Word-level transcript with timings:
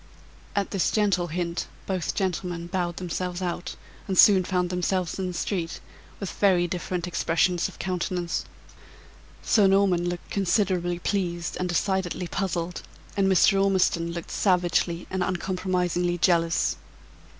At 0.55 0.71
this 0.71 0.89
gentle 0.89 1.27
hint, 1.27 1.67
both 1.85 2.15
gentlemen 2.15 2.65
bowed 2.65 2.97
themselves 2.97 3.39
out, 3.39 3.75
and 4.07 4.17
soon 4.17 4.43
found 4.43 4.71
themselves 4.71 5.19
in 5.19 5.27
the 5.27 5.33
street, 5.35 5.79
with 6.19 6.31
very 6.31 6.65
different 6.65 7.05
expressions 7.05 7.67
of 7.67 7.77
countenance. 7.77 8.43
Sir 9.43 9.67
Norman 9.67 10.09
looking 10.09 10.31
considerably 10.31 10.97
pleased 10.97 11.55
and 11.59 11.69
decidedly 11.69 12.27
puzzled, 12.27 12.81
and 13.15 13.31
Mr. 13.31 13.61
Ormiston 13.63 14.11
looking 14.11 14.29
savagely 14.31 15.05
and 15.11 15.21
uncompromisingly 15.21 16.17
jealous. 16.17 16.77